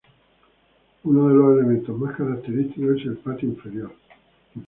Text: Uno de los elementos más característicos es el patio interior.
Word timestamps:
Uno 1.03 1.27
de 1.27 1.35
los 1.35 1.59
elementos 1.59 1.95
más 1.95 2.15
característicos 2.15 3.01
es 3.01 3.05
el 3.05 3.17
patio 3.17 3.49
interior. 3.49 3.91